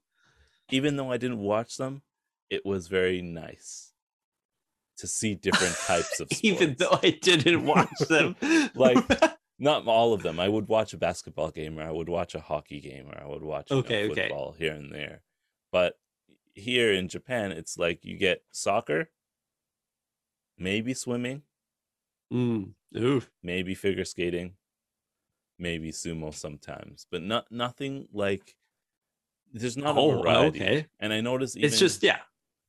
even 0.70 0.96
though 0.96 1.10
I 1.10 1.16
didn't 1.16 1.38
watch 1.38 1.76
them, 1.76 2.02
it 2.52 2.66
was 2.66 2.86
very 2.88 3.22
nice 3.22 3.92
to 4.98 5.06
see 5.06 5.34
different 5.34 5.74
types 5.86 6.20
of 6.20 6.28
sports. 6.32 6.44
Even 6.44 6.76
though 6.78 6.98
I 7.02 7.10
didn't 7.22 7.64
watch 7.74 7.98
them, 8.08 8.36
Like, 8.74 8.98
Not 9.58 9.86
all 9.86 10.12
of 10.12 10.22
them. 10.22 10.40
I 10.40 10.48
would 10.48 10.66
watch 10.68 10.92
a 10.92 10.96
basketball 10.98 11.50
game 11.52 11.78
or 11.78 11.82
I 11.84 11.90
would 11.90 12.08
watch 12.08 12.34
a 12.34 12.40
hockey 12.40 12.80
game 12.80 13.06
or 13.08 13.16
I 13.22 13.26
would 13.26 13.42
watch 13.44 13.70
you 13.70 13.76
know, 13.76 13.80
Okay, 13.80 14.10
okay. 14.10 14.22
football 14.28 14.52
here 14.58 14.72
and 14.72 14.92
there. 14.92 15.22
But 15.70 15.98
here 16.54 16.92
in 16.92 17.06
Japan, 17.08 17.52
it's 17.52 17.78
like 17.78 18.04
you 18.04 18.16
get 18.18 18.42
soccer, 18.50 19.08
maybe 20.58 20.94
swimming, 20.94 21.42
Mm, 22.32 22.74
oof. 22.96 23.30
maybe 23.42 23.74
figure 23.74 24.04
skating, 24.04 24.54
maybe 25.58 25.92
sumo 25.92 26.34
sometimes, 26.34 27.06
but 27.10 27.22
not 27.22 27.50
nothing 27.52 28.08
like. 28.12 28.56
There's 29.52 29.76
not 29.76 29.96
a 29.96 30.00
Oh, 30.00 30.22
variety, 30.22 30.60
okay. 30.62 30.86
and 30.98 31.12
I 31.12 31.20
noticed 31.20 31.56
even 31.56 31.68
It's 31.68 31.78
just 31.78 32.02
yeah, 32.02 32.20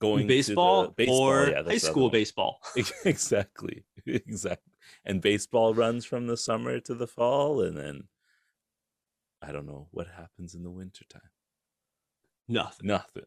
going 0.03 0.27
to 0.27 0.33
the 0.33 0.37
baseball, 0.37 0.87
baseball 0.89 1.19
or 1.19 1.47
yeah, 1.49 1.55
high 1.55 1.61
that's 1.61 1.65
the 1.65 1.71
other 1.71 1.79
school 1.79 2.09
baseball. 2.09 2.59
exactly, 3.05 3.83
exactly. 4.05 4.73
And 5.05 5.21
baseball 5.21 5.73
runs 5.73 6.05
from 6.05 6.27
the 6.27 6.37
summer 6.37 6.79
to 6.81 6.93
the 6.93 7.07
fall, 7.07 7.61
and 7.61 7.77
then 7.77 8.03
I 9.41 9.51
don't 9.51 9.65
know 9.65 9.87
what 9.91 10.07
happens 10.07 10.55
in 10.55 10.63
the 10.63 10.71
wintertime. 10.71 11.21
Nothing. 12.47 12.87
Nothing. 12.87 13.23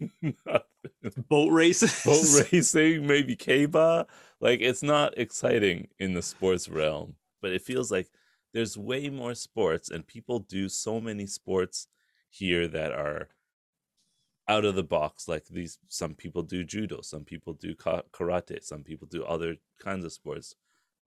Nothing. 0.22 1.24
Boat 1.28 1.52
races. 1.52 2.02
boat 2.04 2.46
racing, 2.50 3.06
maybe 3.06 3.36
keiba. 3.36 4.06
Like 4.40 4.60
it's 4.60 4.82
not 4.82 5.16
exciting 5.18 5.88
in 5.98 6.14
the 6.14 6.22
sports 6.22 6.68
realm, 6.68 7.16
but 7.42 7.52
it 7.52 7.62
feels 7.62 7.90
like 7.90 8.08
there's 8.52 8.78
way 8.78 9.10
more 9.10 9.34
sports 9.34 9.90
and 9.90 10.06
people 10.06 10.38
do 10.38 10.68
so 10.68 11.00
many 11.00 11.26
sports 11.26 11.88
here 12.30 12.66
that 12.68 12.92
are 12.92 13.28
out 14.48 14.64
of 14.64 14.74
the 14.74 14.82
box 14.84 15.26
like 15.28 15.46
these 15.46 15.78
some 15.88 16.14
people 16.14 16.42
do 16.42 16.62
judo 16.64 17.00
some 17.00 17.24
people 17.24 17.52
do 17.54 17.74
karate 17.74 18.62
some 18.62 18.82
people 18.82 19.06
do 19.10 19.24
other 19.24 19.56
kinds 19.78 20.04
of 20.04 20.12
sports 20.12 20.54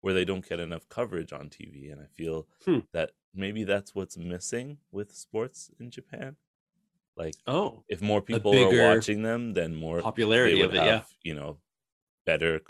where 0.01 0.15
they 0.15 0.25
don't 0.25 0.49
get 0.49 0.61
enough 0.61 0.89
coverage 0.89 1.33
on 1.33 1.49
tv 1.51 1.93
and 1.93 2.01
i 2.01 2.07
feel 2.07 2.47
Hmm. 2.65 2.81
that 2.93 3.11
maybe 3.35 3.65
that's 3.65 3.95
what's 3.95 4.17
missing 4.17 4.79
with 4.91 5.13
sports 5.15 5.71
in 5.81 5.91
japan 5.91 6.37
Like 7.17 7.35
Oh, 7.47 7.85
if 7.89 8.01
more 8.03 8.21
people 8.23 8.53
are 8.55 8.95
watching 8.95 9.23
them, 9.23 9.55
then 9.55 9.75
more 9.75 10.01
popularity 10.03 10.61
of 10.63 10.75
it. 10.75 10.85
Yeah. 10.85 11.03
you 11.23 11.35
know, 11.35 11.59
better 12.27 12.61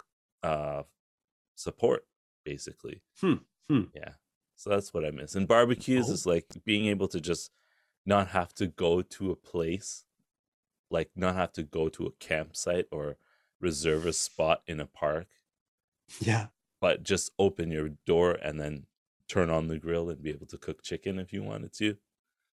uh 0.42 0.82
support 1.56 2.06
basically. 2.44 3.02
Hmm, 3.20 3.42
hmm. 3.68 3.84
Yeah. 3.94 4.12
So 4.54 4.70
that's 4.70 4.94
what 4.94 5.04
I 5.04 5.10
miss. 5.10 5.34
And 5.34 5.48
barbecues 5.48 6.08
Oh. 6.08 6.12
is 6.12 6.26
like 6.26 6.46
being 6.64 6.86
able 6.86 7.08
to 7.08 7.20
just 7.20 7.50
not 8.04 8.28
have 8.28 8.54
to 8.54 8.66
go 8.68 9.02
to 9.02 9.30
a 9.32 9.36
place, 9.36 10.05
like 10.90 11.10
not 11.16 11.34
have 11.34 11.52
to 11.54 11.62
go 11.62 11.88
to 11.90 12.06
a 12.06 12.12
campsite 12.20 12.86
or 12.90 13.16
reserve 13.60 14.06
a 14.06 14.12
spot 14.12 14.62
in 14.66 14.80
a 14.80 14.86
park, 14.86 15.26
Yeah. 16.20 16.46
but 16.80 17.02
just 17.02 17.30
open 17.38 17.70
your 17.70 17.90
door 18.06 18.32
and 18.42 18.60
then 18.60 18.86
turn 19.28 19.50
on 19.50 19.68
the 19.68 19.78
grill 19.78 20.08
and 20.10 20.22
be 20.22 20.30
able 20.30 20.46
to 20.46 20.58
cook 20.58 20.82
chicken 20.82 21.18
if 21.18 21.32
you 21.32 21.42
wanted 21.42 21.72
to. 21.78 21.96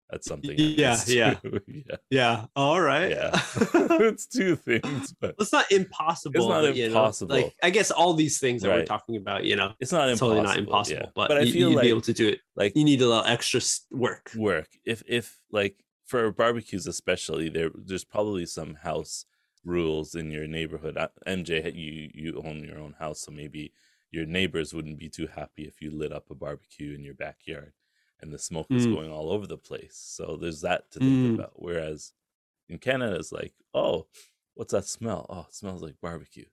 That's 0.09 0.27
something. 0.27 0.55
Yeah, 0.57 0.99
yeah. 1.07 1.35
yeah. 1.67 1.95
Yeah. 2.11 2.45
All 2.55 2.79
right. 2.79 3.09
Yeah. 3.09 3.31
it's 3.73 4.27
two 4.27 4.55
things, 4.55 5.13
but 5.19 5.33
it's 5.39 5.51
not 5.51 5.71
impossible. 5.71 6.35
It's 6.35 6.47
not 6.47 6.61
but, 6.61 6.75
you 6.75 6.83
know, 6.83 6.89
impossible. 6.89 7.35
like 7.35 7.55
I 7.63 7.69
guess 7.71 7.89
all 7.89 8.13
these 8.13 8.37
things 8.39 8.61
that 8.61 8.69
we're 8.69 8.85
talking 8.85 9.15
about, 9.15 9.43
you 9.43 9.55
know, 9.55 9.73
it's 9.79 9.91
not 9.91 10.09
it's 10.09 10.21
impossible. 10.21 10.35
totally 10.43 10.43
not 10.47 10.57
impossible. 10.57 10.99
yeah. 11.03 11.09
But, 11.15 11.29
but 11.29 11.37
I 11.37 11.41
you, 11.41 11.53
feel 11.53 11.69
you'd 11.69 11.75
like 11.77 11.83
be 11.83 11.89
able 11.89 12.01
to 12.01 12.13
do 12.13 12.27
it. 12.27 12.39
like 12.55 12.75
You 12.75 12.83
need 12.83 13.01
a 13.01 13.07
little 13.07 13.23
extra 13.23 13.61
work. 13.91 14.31
work 14.35 14.67
if 14.85 15.01
if 15.07 15.39
like 15.51 15.83
for 16.05 16.31
barbecues 16.31 16.87
especially 16.87 17.49
there 17.49 17.71
there's 17.75 18.03
probably 18.05 18.45
some 18.45 18.75
house 18.75 19.25
rules 19.63 20.15
in 20.15 20.29
your 20.31 20.47
neighborhood 20.47 20.97
Uh, 20.97 21.07
mj 21.27 21.73
you 21.75 22.09
you 22.13 22.41
own 22.43 22.63
your 22.63 22.79
own 22.79 22.93
house 22.93 23.21
so 23.21 23.31
maybe 23.31 23.73
your 24.11 24.25
neighbors 24.25 24.73
wouldn't 24.73 24.99
be 24.99 25.09
too 25.09 25.27
happy 25.27 25.63
if 25.65 25.81
you 25.81 25.89
lit 25.91 26.11
up 26.11 26.29
a 26.29 26.35
barbecue 26.35 26.93
in 26.93 27.03
your 27.03 27.13
backyard 27.15 27.73
and 28.19 28.31
the 28.33 28.39
smoke 28.39 28.75
is 28.75 28.85
Mm. 28.85 28.93
going 28.95 29.11
all 29.11 29.31
over 29.31 29.47
the 29.47 29.57
place 29.57 29.95
so 29.97 30.37
there's 30.37 30.61
that 30.61 30.91
to 30.91 30.99
think 30.99 31.23
Mm. 31.23 31.35
about 31.35 31.53
whereas 31.55 32.13
in 32.69 32.77
canada 32.79 33.15
it's 33.15 33.31
like 33.31 33.53
oh 33.73 34.07
what's 34.55 34.73
that 34.73 34.85
smell 34.85 35.25
oh 35.29 35.45
it 35.49 35.55
smells 35.55 35.81
like 35.81 35.99
barbecue 36.01 36.45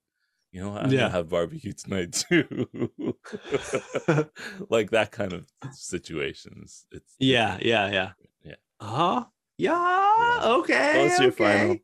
you 0.52 0.60
know 0.60 0.76
i'm 0.76 0.90
Yeah. 0.90 0.98
gonna 0.98 1.10
have 1.10 1.28
barbecue 1.28 1.72
tonight 1.72 2.12
too 2.12 2.68
like 4.68 4.90
that 4.90 5.10
kind 5.12 5.32
of 5.32 5.46
situations 5.70 6.86
it's 6.90 7.16
Yeah, 7.18 7.58
yeah, 7.62 7.90
yeah. 7.90 8.12
Yeah. 8.42 8.54
Uh-huh. 8.80 9.24
Yeah. 9.24 9.24
Yeah. 9.60 10.40
Okay. 10.42 11.02
What's 11.02 11.18
your 11.20 11.28
okay. 11.28 11.58
final? 11.58 11.76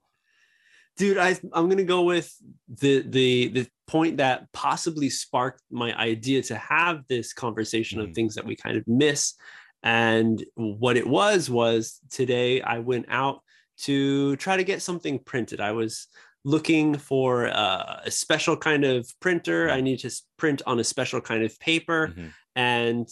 Dude, 0.96 1.18
I 1.18 1.38
I'm 1.52 1.68
gonna 1.68 1.84
go 1.84 2.02
with 2.02 2.34
the 2.68 3.02
the 3.06 3.48
the 3.48 3.66
point 3.86 4.16
that 4.16 4.50
possibly 4.52 5.10
sparked 5.10 5.62
my 5.70 5.94
idea 5.96 6.42
to 6.42 6.56
have 6.56 7.06
this 7.08 7.32
conversation 7.32 8.00
of 8.00 8.08
Mhm. 8.08 8.14
things 8.14 8.34
that 8.34 8.46
we 8.46 8.56
kind 8.56 8.76
of 8.76 8.84
miss. 8.88 9.34
And 9.82 10.42
what 10.54 10.96
it 10.96 11.06
was 11.06 11.50
was 11.50 12.00
today 12.10 12.60
I 12.62 12.78
went 12.78 13.06
out 13.08 13.42
to 13.84 14.36
try 14.36 14.56
to 14.56 14.64
get 14.64 14.80
something 14.82 15.18
printed. 15.18 15.60
I 15.60 15.72
was 15.72 16.08
looking 16.44 16.96
for 16.96 17.48
uh, 17.48 18.00
a 18.04 18.10
special 18.10 18.56
kind 18.56 18.84
of 18.84 19.06
printer. 19.20 19.68
I 19.70 19.80
need 19.82 19.98
to 20.00 20.10
print 20.38 20.62
on 20.66 20.78
a 20.80 20.84
special 20.84 21.20
kind 21.20 21.44
of 21.44 21.58
paper. 21.60 22.14
Mhm. 22.16 22.32
And 22.56 23.08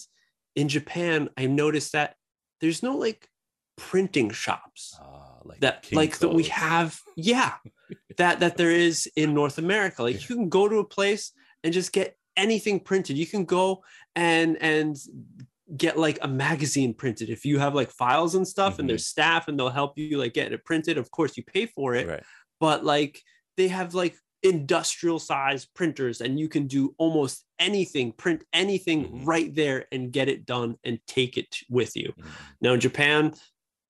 in 0.56 0.68
Japan, 0.68 1.28
I 1.36 1.46
noticed 1.46 1.92
that 1.92 2.16
there's 2.60 2.82
no 2.82 2.96
like 2.96 3.28
printing 3.76 4.30
shops 4.30 4.96
Ah, 5.00 5.38
like 5.44 5.60
that 5.60 5.86
like 5.92 6.18
that 6.18 6.28
we 6.30 6.44
have. 6.44 7.00
Yeah, 7.16 7.54
that 8.16 8.40
that 8.40 8.56
there 8.56 8.70
is 8.70 9.08
in 9.16 9.34
North 9.34 9.58
America. 9.58 10.02
Like 10.02 10.16
Yeah. 10.16 10.26
you 10.28 10.36
can 10.36 10.48
go 10.48 10.68
to 10.68 10.78
a 10.78 10.84
place 10.84 11.32
and 11.62 11.72
just 11.72 11.92
get 11.92 12.16
anything 12.36 12.80
printed. 12.80 13.16
You 13.18 13.26
can 13.26 13.44
go 13.44 13.82
and 14.16 14.56
and 14.62 14.96
get 15.76 15.98
like 15.98 16.18
a 16.22 16.28
magazine 16.28 16.92
printed 16.94 17.30
if 17.30 17.44
you 17.44 17.58
have 17.58 17.74
like 17.74 17.90
files 17.90 18.34
and 18.34 18.46
stuff 18.46 18.78
and 18.78 18.84
Mhm. 18.86 18.88
there's 18.90 19.06
staff 19.06 19.48
and 19.48 19.58
they'll 19.58 19.70
help 19.70 19.96
you 19.98 20.18
like 20.18 20.34
get 20.34 20.52
it 20.52 20.64
printed 20.64 20.98
of 20.98 21.10
course 21.10 21.36
you 21.38 21.42
pay 21.42 21.64
for 21.64 21.94
it 21.94 22.06
right. 22.06 22.22
but 22.60 22.84
like 22.84 23.22
they 23.56 23.68
have 23.68 23.94
like 23.94 24.14
industrial 24.42 25.18
size 25.18 25.64
printers 25.64 26.20
and 26.20 26.38
you 26.38 26.50
can 26.50 26.66
do 26.66 26.94
almost 26.98 27.46
anything 27.58 28.12
print 28.12 28.44
anything 28.52 29.06
Mhm. 29.06 29.26
right 29.26 29.54
there 29.54 29.86
and 29.90 30.12
get 30.12 30.28
it 30.28 30.44
done 30.44 30.76
and 30.84 31.00
take 31.06 31.38
it 31.38 31.56
with 31.70 31.96
you 31.96 32.12
Mhm. 32.18 32.26
now 32.60 32.72
in 32.74 32.80
japan 32.80 33.32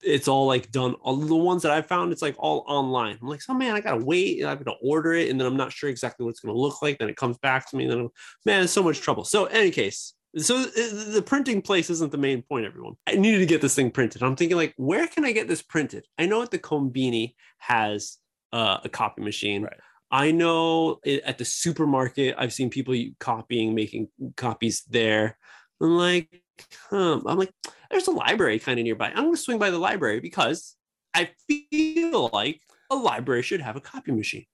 it's 0.04 0.28
all 0.28 0.46
like 0.46 0.70
done 0.70 0.94
all 0.94 1.16
the 1.16 1.34
ones 1.34 1.62
that 1.62 1.72
i 1.72 1.80
found 1.80 2.12
it's 2.12 2.22
like 2.22 2.34
all 2.38 2.64
online. 2.66 3.18
I'm 3.20 3.28
like 3.28 3.40
oh 3.48 3.54
man 3.54 3.74
i 3.74 3.80
gotta 3.80 4.04
wait 4.04 4.40
and 4.40 4.48
i'm 4.48 4.58
gonna 4.58 4.76
order 4.82 5.14
it 5.14 5.30
and 5.30 5.40
then 5.40 5.46
i'm 5.46 5.56
not 5.56 5.72
sure 5.72 5.88
exactly 5.90 6.24
what 6.24 6.30
it's 6.30 6.40
gonna 6.40 6.56
look 6.56 6.82
like 6.82 6.98
then 6.98 7.08
it 7.08 7.16
comes 7.16 7.38
back 7.38 7.68
to 7.70 7.76
me 7.76 7.84
and 7.84 7.92
then 7.92 8.00
I'm, 8.00 8.10
man 8.44 8.62
it's 8.64 8.72
so 8.72 8.82
much 8.82 9.00
trouble. 9.00 9.24
So 9.24 9.46
any 9.46 9.70
case 9.70 10.14
so 10.36 10.56
uh, 10.56 11.12
the 11.12 11.22
printing 11.24 11.62
place 11.62 11.90
isn't 11.90 12.10
the 12.10 12.18
main 12.18 12.42
point 12.42 12.66
everyone. 12.66 12.94
I 13.06 13.14
needed 13.14 13.38
to 13.38 13.46
get 13.46 13.60
this 13.60 13.76
thing 13.76 13.90
printed. 13.90 14.22
I'm 14.22 14.36
thinking 14.36 14.56
like 14.56 14.74
where 14.76 15.06
can 15.06 15.24
i 15.24 15.32
get 15.32 15.48
this 15.48 15.62
printed? 15.62 16.06
I 16.18 16.26
know 16.26 16.42
at 16.42 16.50
the 16.50 16.58
combini 16.58 17.34
has 17.58 18.18
uh, 18.52 18.78
a 18.84 18.88
copy 18.88 19.22
machine. 19.22 19.62
Right. 19.62 19.76
i 20.10 20.30
know 20.30 20.98
it, 21.04 21.22
at 21.24 21.38
the 21.38 21.44
supermarket 21.44 22.34
i've 22.38 22.52
seen 22.52 22.70
people 22.70 22.94
copying 23.18 23.74
making 23.74 24.08
copies 24.36 24.84
there. 24.88 25.38
I'm 25.80 25.96
like 25.96 26.43
huh. 26.90 27.20
i'm 27.26 27.38
like 27.38 27.52
there's 27.90 28.08
a 28.08 28.12
library 28.12 28.58
kind 28.58 28.78
of 28.78 28.84
nearby 28.84 29.08
i'm 29.10 29.24
going 29.24 29.34
to 29.34 29.40
swing 29.40 29.58
by 29.58 29.70
the 29.70 29.78
library 29.78 30.20
because 30.20 30.76
i 31.14 31.30
feel 31.48 32.30
like 32.32 32.60
a 32.90 32.96
library 32.96 33.42
should 33.42 33.60
have 33.60 33.76
a 33.76 33.80
copy 33.80 34.12
machine 34.12 34.44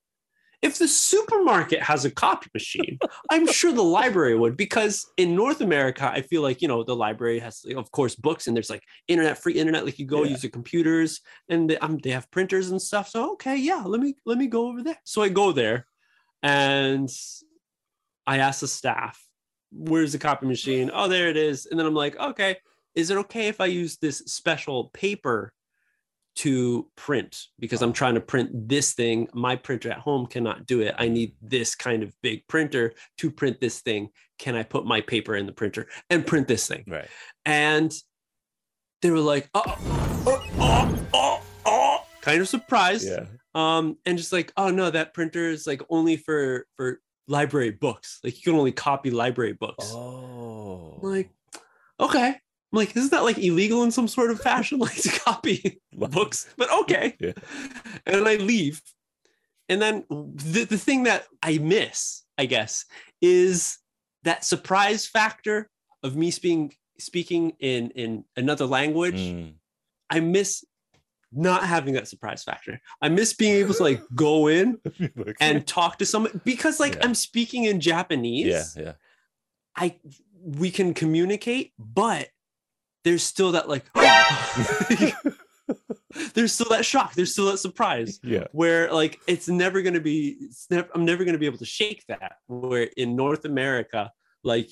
if 0.62 0.76
the 0.76 0.86
supermarket 0.86 1.82
has 1.82 2.04
a 2.04 2.10
copy 2.10 2.48
machine 2.54 2.98
i'm 3.30 3.46
sure 3.46 3.72
the 3.72 3.82
library 3.82 4.36
would 4.36 4.56
because 4.56 5.06
in 5.16 5.34
north 5.34 5.60
america 5.62 6.10
i 6.12 6.20
feel 6.20 6.42
like 6.42 6.60
you 6.62 6.68
know 6.68 6.84
the 6.84 6.94
library 6.94 7.38
has 7.38 7.64
of 7.76 7.90
course 7.92 8.14
books 8.14 8.46
and 8.46 8.54
there's 8.56 8.70
like 8.70 8.82
internet 9.08 9.38
free 9.38 9.54
internet 9.54 9.84
like 9.84 9.98
you 9.98 10.06
go 10.06 10.22
Yeah. 10.22 10.30
use 10.30 10.42
the 10.42 10.48
computers 10.50 11.20
and 11.48 11.70
they, 11.70 11.78
um, 11.78 11.98
they 11.98 12.10
have 12.10 12.30
printers 12.30 12.70
and 12.70 12.80
stuff 12.80 13.08
so 13.08 13.32
okay 13.32 13.56
yeah 13.56 13.82
let 13.84 14.00
me 14.00 14.14
let 14.26 14.36
me 14.38 14.46
go 14.48 14.68
over 14.68 14.82
there 14.82 14.98
so 15.04 15.22
i 15.22 15.28
go 15.28 15.52
there 15.52 15.86
and 16.42 17.08
i 18.26 18.38
ask 18.38 18.60
the 18.60 18.68
staff 18.68 19.18
where's 19.72 20.12
the 20.12 20.18
copy 20.18 20.46
machine? 20.46 20.90
Oh 20.92 21.08
there 21.08 21.28
it 21.28 21.36
is. 21.36 21.66
And 21.66 21.78
then 21.78 21.86
i'm 21.86 21.94
like 21.94 22.18
okay 22.18 22.56
is 22.94 23.10
it 23.10 23.16
okay 23.18 23.48
if 23.48 23.60
i 23.60 23.66
use 23.66 23.96
this 23.98 24.18
special 24.26 24.90
paper 24.92 25.52
to 26.36 26.88
print? 26.96 27.46
Because 27.58 27.82
i'm 27.82 27.92
trying 27.92 28.14
to 28.14 28.20
print 28.20 28.50
this 28.68 28.92
thing. 28.92 29.28
My 29.34 29.56
printer 29.56 29.90
at 29.90 29.98
home 29.98 30.26
cannot 30.26 30.66
do 30.66 30.80
it. 30.80 30.94
I 30.98 31.08
need 31.08 31.34
this 31.42 31.74
kind 31.74 32.02
of 32.02 32.12
big 32.22 32.46
printer 32.48 32.94
to 33.18 33.30
print 33.30 33.60
this 33.60 33.80
thing. 33.80 34.08
Can 34.38 34.56
i 34.56 34.62
put 34.62 34.84
my 34.86 35.00
paper 35.00 35.36
in 35.36 35.46
the 35.46 35.52
printer 35.52 35.86
and 36.08 36.26
print 36.26 36.48
this 36.48 36.66
thing? 36.66 36.84
Right. 36.86 37.08
and 37.44 37.92
they 39.02 39.10
were 39.10 39.18
like 39.20 39.48
oh 39.54 39.62
oh 40.26 40.46
oh 40.58 41.00
oh, 41.14 41.42
oh 41.66 41.98
kind 42.20 42.40
of 42.40 42.48
surprised. 42.48 43.08
Yeah. 43.08 43.24
um 43.54 43.96
and 44.04 44.18
just 44.18 44.32
like 44.32 44.52
oh 44.56 44.70
no 44.70 44.90
that 44.90 45.14
printer 45.14 45.48
is 45.48 45.66
like 45.66 45.82
only 45.90 46.16
for 46.16 46.66
for 46.76 47.00
library 47.30 47.70
books. 47.70 48.20
Like 48.22 48.36
you 48.36 48.42
can 48.42 48.58
only 48.58 48.72
copy 48.72 49.10
library 49.10 49.52
books. 49.54 49.90
Oh. 49.94 50.98
I'm 51.02 51.08
like 51.10 51.30
okay. 51.98 52.28
I'm 52.28 52.76
like 52.76 52.94
isn't 52.96 53.10
that 53.12 53.24
like 53.24 53.38
illegal 53.38 53.82
in 53.84 53.90
some 53.90 54.08
sort 54.08 54.30
of 54.30 54.40
fashion 54.40 54.78
like 54.86 54.96
to 54.96 55.08
copy 55.20 55.80
books? 55.92 56.52
But 56.58 56.70
okay. 56.82 57.16
Yeah. 57.20 57.32
and 58.06 58.28
i 58.28 58.36
leave. 58.36 58.82
And 59.68 59.80
then 59.80 60.04
the, 60.10 60.64
the 60.64 60.78
thing 60.78 61.04
that 61.04 61.26
i 61.42 61.58
miss 61.58 62.24
i 62.36 62.44
guess 62.46 62.84
is 63.22 63.78
that 64.24 64.44
surprise 64.44 65.06
factor 65.06 65.70
of 66.02 66.16
me 66.16 66.30
speaking 66.30 66.72
speaking 66.98 67.52
in 67.60 67.90
in 67.90 68.24
another 68.36 68.66
language. 68.66 69.20
Mm. 69.20 69.54
i 70.10 70.20
miss 70.20 70.64
not 71.32 71.64
having 71.64 71.94
that 71.94 72.08
surprise 72.08 72.42
factor 72.42 72.80
i 73.02 73.08
miss 73.08 73.32
being 73.34 73.54
able 73.54 73.74
to 73.74 73.82
like 73.82 74.02
go 74.14 74.48
in 74.48 74.78
and 75.40 75.66
talk 75.66 75.98
to 75.98 76.06
someone 76.06 76.40
because 76.44 76.80
like 76.80 76.94
Yeah. 76.96 77.00
i'm 77.04 77.14
speaking 77.14 77.64
in 77.64 77.80
japanese 77.80 78.74
yeah, 78.76 78.82
yeah. 78.82 78.92
I 79.76 79.96
we 80.42 80.70
can 80.70 80.94
communicate, 80.94 81.72
but 81.78 82.28
there's 83.04 83.22
still 83.22 83.52
that 83.52 83.68
like 83.68 83.84
there's 86.34 86.52
still 86.52 86.68
that 86.70 86.84
shock, 86.84 87.14
there's 87.14 87.32
still 87.32 87.46
that 87.46 87.58
surprise 87.58 88.18
Yeah. 88.22 88.44
where 88.52 88.92
like 88.92 89.20
it's 89.26 89.48
never 89.48 89.82
gonna 89.82 90.00
be 90.00 90.36
it's 90.40 90.66
never, 90.70 90.88
I'm 90.94 91.04
never 91.04 91.24
gonna 91.24 91.38
be 91.38 91.46
able 91.46 91.58
to 91.58 91.64
shake 91.66 92.04
that. 92.08 92.38
Where 92.48 92.88
in 92.96 93.16
North 93.16 93.44
America, 93.44 94.10
like 94.42 94.70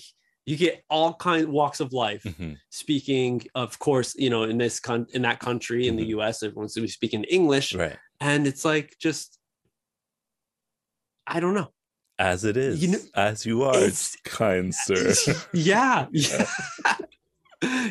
you 0.49 0.57
get 0.57 0.83
all 0.88 1.12
kind 1.14 1.47
walks 1.49 1.78
of 1.81 1.93
life 1.93 2.23
Mhm. 2.25 2.57
speaking, 2.71 3.43
of 3.55 3.78
course, 3.78 4.14
you 4.17 4.31
know, 4.31 4.45
in 4.45 4.57
this 4.59 4.81
con 4.81 5.07
in 5.12 5.23
that 5.23 5.40
country, 5.40 5.87
in 5.88 5.97
the 5.97 6.05
Mhm. 6.05 6.17
US, 6.21 6.43
everyone's 6.43 6.75
gonna 6.75 6.87
be 6.87 6.90
speaking 6.90 7.25
English, 7.25 7.75
Right. 7.75 7.99
and 8.21 8.47
it's 8.47 8.64
like 8.64 8.97
just 8.99 9.38
I 11.26 11.40
don't 11.40 11.52
know. 11.55 11.71
As 12.19 12.45
it 12.45 12.57
is. 12.57 12.83
You 12.83 12.88
know- 12.93 13.05
as 13.14 13.45
you 13.45 13.62
are, 13.62 13.76
It's- 13.76 14.17
kind 14.25 14.75
sir. 14.75 15.12
yeah 15.52 16.07
yeah 16.12 16.47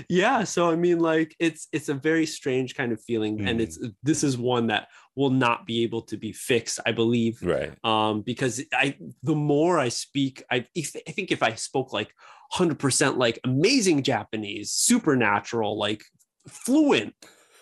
yeah 0.10 0.44
so 0.46 0.70
i 0.72 0.76
mean 0.76 1.00
like 1.00 1.36
it's 1.40 1.68
it's 1.74 1.90
a 1.90 1.94
very 1.94 2.26
strange 2.26 2.74
kind 2.76 2.94
of 2.94 3.02
feeling 3.04 3.46
and 3.48 3.60
Mm. 3.60 3.64
it's 3.64 3.80
this 4.02 4.24
is 4.24 4.38
one 4.38 4.68
that 4.68 4.88
will 5.16 5.30
not 5.30 5.66
be 5.66 5.84
able 5.84 6.04
to 6.04 6.16
be 6.18 6.32
fixed 6.32 6.80
i 6.86 6.92
believe 6.94 7.40
right. 7.44 7.74
um 7.84 8.22
because 8.22 8.64
i 8.74 8.96
the 9.24 9.36
more 9.36 9.78
i 9.78 9.90
speak 9.90 10.42
i 10.50 10.66
if- 10.74 10.96
i 11.08 11.12
think 11.12 11.32
if 11.34 11.44
i 11.44 11.54
spoke 11.56 11.92
like 11.92 12.14
100% 12.54 13.18
like 13.18 13.40
amazing 13.44 14.04
japanese 14.04 14.72
supernatural 14.72 15.78
like 15.78 16.02
fluent 16.48 17.14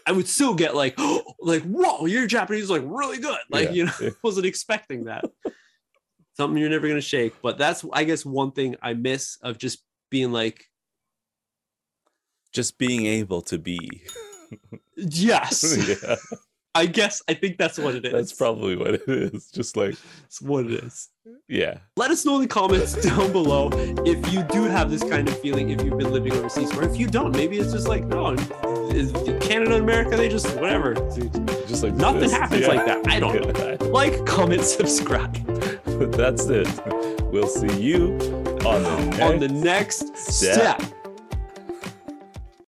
I 0.08 0.12
would 0.12 0.28
still 0.28 0.54
get 0.54 0.76
like, 0.76 1.00
like, 1.40 1.64
whoa, 1.64 2.06
your 2.06 2.28
Japanese 2.28 2.66
is 2.66 2.70
like 2.70 2.84
really 2.86 3.18
good. 3.18 3.40
Like, 3.50 3.70
Yeah. 3.70 3.72
you 3.74 3.86
know, 3.86 4.12
wasn't 4.24 4.46
expecting 4.46 5.06
that. 5.06 5.26
Something 6.38 6.60
you're 6.62 6.70
never 6.70 6.88
gonna 6.88 7.02
shake. 7.02 7.34
But 7.42 7.58
that's 7.58 7.84
I 7.92 8.04
guess 8.04 8.24
one 8.24 8.52
thing 8.52 8.76
I 8.84 8.94
miss 8.94 9.40
of 9.42 9.58
just 9.58 9.80
being 10.12 10.32
like, 10.32 10.64
Just 12.56 12.78
being 12.78 13.06
able 13.06 13.42
to 13.44 13.58
be. 13.60 14.02
yes. 14.96 16.00
yeah, 16.04 16.16
I 16.74 16.86
guess 16.86 17.22
I 17.28 17.34
think 17.34 17.58
that's 17.58 17.78
what 17.78 17.96
it 17.96 18.06
is. 18.06 18.14
that's 18.14 18.32
probably 18.34 18.78
what 18.78 18.94
it 18.96 19.04
is. 19.08 19.52
Just 19.52 19.76
like, 19.76 19.96
That's 20.22 20.42
what 20.42 20.66
it 20.66 20.84
is. 20.86 21.10
yeah. 21.50 21.80
Let 21.98 22.12
us 22.12 22.24
know 22.26 22.36
in 22.36 22.42
the 22.44 22.48
comments 22.48 22.94
down 23.06 23.34
below 23.34 23.70
if 24.06 24.32
you 24.34 24.44
do 24.44 24.64
have 24.64 24.90
this 24.90 25.04
kind 25.04 25.28
of 25.28 25.38
feeling 25.42 25.70
if 25.72 25.82
you've 25.84 25.98
been 25.98 26.14
living 26.14 26.32
overseas, 26.32 26.74
or 26.78 26.84
if 26.84 26.98
you 26.98 27.08
don't. 27.08 27.34
Maybe 27.36 27.58
it's 27.58 27.74
just 27.74 27.90
like 27.90 28.06
no, 28.06 28.36
Canada 29.42 29.76
and 29.76 29.84
America 29.84 30.16
they 30.16 30.30
just 30.30 30.48
whatever. 30.58 30.94
Just 31.68 31.84
like 31.84 31.94
Nothing 31.96 32.22
this. 32.22 32.32
happens 32.32 32.62
Yeah. 32.62 32.68
like 32.70 32.86
that. 32.86 33.08
I 33.10 33.20
don't 33.20 33.36
know. 33.82 33.88
Like, 33.90 34.26
comment, 34.26 34.64
subscribe 34.64 35.34
That's 36.14 36.46
it. 36.48 36.68
We'll 37.26 37.48
see 37.48 37.82
you 37.82 38.14
on 38.66 38.82
the 38.84 39.06
next 39.06 39.22
on 39.22 39.40
the 39.40 39.48
next 39.50 40.18
step. 40.18 40.80
step. 40.80 40.95